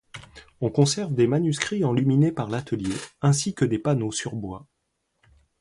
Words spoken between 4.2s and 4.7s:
bois.